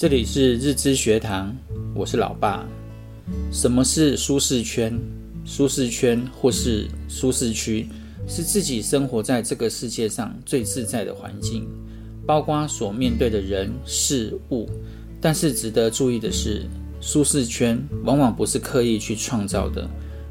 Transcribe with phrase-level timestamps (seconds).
[0.00, 1.54] 这里是日知学堂，
[1.94, 2.66] 我是老爸。
[3.52, 4.98] 什么是舒适圈？
[5.44, 7.86] 舒适圈或是舒适区，
[8.26, 11.68] 是自己生活在这个世界上最自在的环境，
[12.26, 14.66] 包括所面对的人事物。
[15.20, 16.64] 但是值得注意的是，
[17.02, 19.86] 舒适圈往往不是刻意去创造的，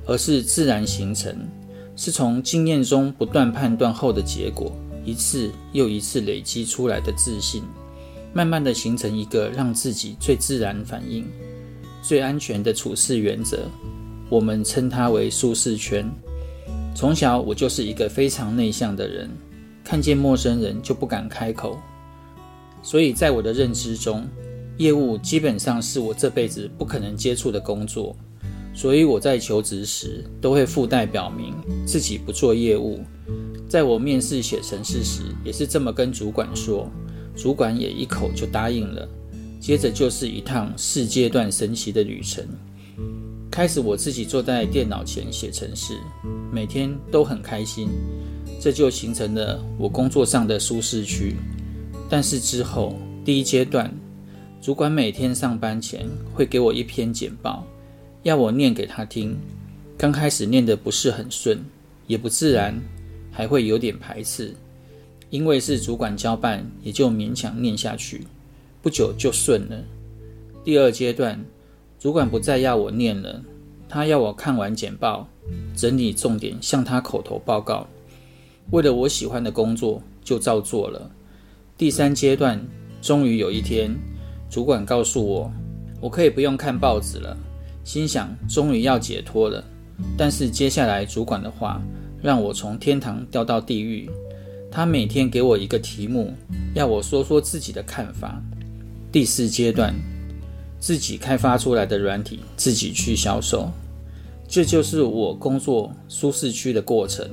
[0.07, 1.31] 而是自然形成，
[1.95, 4.75] 是从经验中不断判断后的结果，
[5.05, 7.61] 一次又一次累积出来的自信。
[8.33, 11.25] 慢慢的形成一个让自己最自然反应、
[12.01, 13.67] 最安全的处事原则，
[14.29, 16.09] 我们称它为舒适圈。
[16.95, 19.29] 从小我就是一个非常内向的人，
[19.83, 21.79] 看见陌生人就不敢开口，
[22.81, 24.27] 所以在我的认知中，
[24.77, 28.15] 业务基本上是我这辈子不可能接触的工作。
[28.71, 31.53] 所以我在求职时都会附带表明
[31.85, 33.01] 自己不做业务。
[33.67, 36.89] 在我面试写程式时，也是这么跟主管说。
[37.41, 39.07] 主管也一口就答应了，
[39.61, 42.45] 接着就是一趟四阶段神奇的旅程。
[43.49, 45.97] 开始我自己坐在电脑前写程式，
[46.51, 47.87] 每天都很开心，
[48.59, 51.37] 这就形成了我工作上的舒适区。
[52.09, 53.89] 但是之后第一阶段，
[54.61, 57.65] 主管每天上班前会给我一篇简报，
[58.23, 59.37] 要我念给他听。
[59.97, 61.57] 刚开始念得不是很顺，
[62.05, 62.77] 也不自然，
[63.31, 64.53] 还会有点排斥。
[65.29, 68.25] 因为是主管交办，也就勉强念下去，
[68.81, 69.77] 不久就顺了。
[70.63, 71.43] 第二阶段，
[71.99, 73.41] 主管不再要我念了，
[73.87, 75.27] 他要我看完简报，
[75.75, 77.87] 整理重点，向他口头报告。
[78.71, 81.09] 为了我喜欢的工作，就照做了。
[81.77, 82.59] 第三阶段，
[83.01, 83.95] 终于有一天，
[84.49, 85.51] 主管告诉我，
[86.01, 87.37] 我可以不用看报纸了。
[87.83, 89.63] 心想，终于要解脱了。
[90.17, 91.81] 但是接下来主管的话，
[92.21, 94.09] 让我从天堂掉到地狱。
[94.71, 96.33] 他每天给我一个题目，
[96.75, 98.41] 要我说说自己的看法。
[99.11, 99.93] 第四阶段，
[100.79, 103.71] 自己开发出来的软体，自己去销售，
[104.47, 107.27] 这就是我工作舒适区的过程。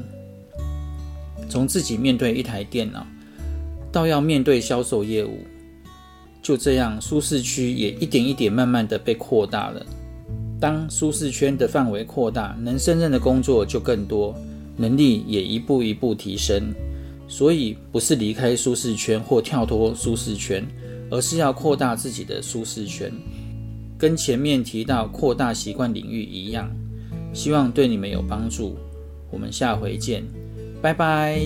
[1.48, 3.06] 从自己面对一台电脑，
[3.92, 5.40] 到要面对销售业务，
[6.42, 9.84] 就这样舒适区也一点一点慢慢的被扩大了。
[10.58, 14.34] 当舒适圈的范围扩大，能胜任的工作就更多，
[14.78, 16.72] 能力也一步一步提升。
[17.28, 20.64] 所以不是离开舒适圈或跳脱舒适圈，
[21.10, 23.12] 而是要扩大自己的舒适圈，
[23.98, 26.70] 跟前面提到扩大习惯领域一样。
[27.32, 28.76] 希望对你们有帮助。
[29.30, 30.24] 我们下回见，
[30.80, 31.40] 拜拜。